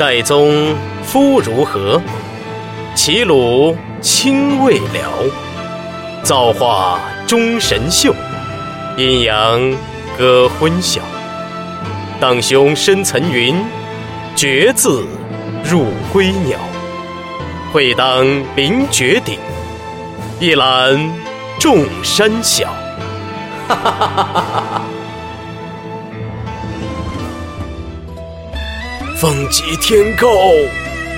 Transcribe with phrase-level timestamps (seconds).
[0.00, 0.74] 岱宗
[1.04, 2.00] 夫如何？
[2.94, 5.30] 齐鲁青未了。
[6.22, 8.14] 造化钟神秀，
[8.96, 9.60] 阴阳
[10.16, 11.02] 割昏晓。
[12.18, 13.62] 荡胸生层云，
[14.34, 15.04] 决眦
[15.62, 16.58] 入归鸟。
[17.70, 18.24] 会当
[18.56, 19.38] 凌绝顶，
[20.38, 21.12] 一览
[21.58, 22.68] 众山小。
[23.68, 24.59] 哈哈哈哈哈
[29.20, 30.30] 风急天高，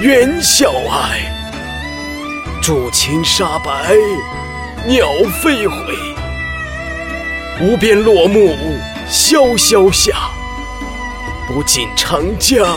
[0.00, 1.20] 猿啸哀。
[2.60, 3.94] 渚清沙白，
[4.88, 5.06] 鸟
[5.40, 5.94] 飞回。
[7.60, 8.56] 无边落木
[9.06, 10.32] 萧萧下，
[11.46, 12.76] 不尽长江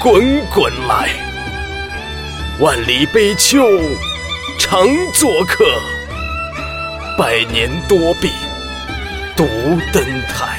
[0.00, 1.10] 滚滚来。
[2.58, 3.64] 万里悲秋
[4.58, 5.64] 常作客，
[7.16, 8.28] 百年多病
[9.36, 9.46] 独
[9.92, 10.58] 登台。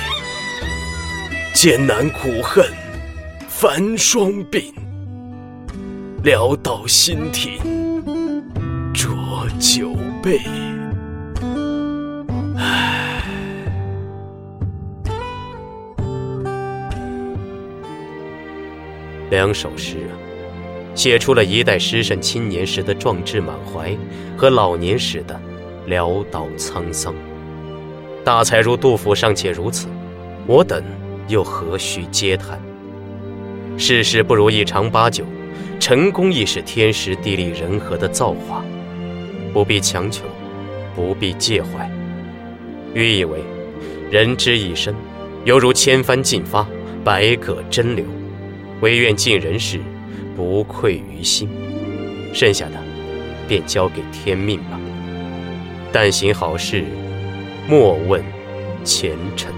[1.53, 2.65] 艰难苦恨
[3.61, 4.73] 繁霜鬓，
[6.23, 7.61] 潦倒新停
[8.91, 9.13] 浊
[9.59, 10.39] 酒杯。
[19.29, 20.13] 两首诗啊，
[20.95, 23.95] 写出了一代诗圣青年时的壮志满怀
[24.35, 25.39] 和老年时的
[25.87, 27.13] 潦倒沧桑。
[28.25, 29.87] 大才如杜甫尚且如此，
[30.47, 30.83] 我等
[31.27, 32.59] 又何须嗟叹？
[33.77, 35.25] 世事不如意长八九，
[35.79, 38.63] 成功亦是天时地利人和的造化，
[39.53, 40.23] 不必强求，
[40.95, 41.89] 不必介怀。
[42.93, 43.39] 寓意为：
[44.11, 44.93] 人之一生，
[45.45, 46.67] 犹如千帆竞发，
[47.03, 48.05] 百舸争流，
[48.81, 49.79] 唯愿尽人事，
[50.35, 51.49] 不愧于心。
[52.33, 52.73] 剩下的，
[53.47, 54.79] 便交给天命吧。
[55.91, 56.85] 但行好事，
[57.67, 58.23] 莫问
[58.83, 59.51] 前程。